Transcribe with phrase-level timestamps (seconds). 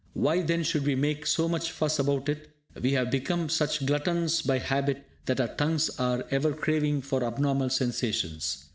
[0.13, 2.49] Why, then, should we make so much fuss about it?
[2.81, 7.69] We have become such gluttons by habit that our tongues are ever craving for abnormal
[7.69, 8.65] sensations.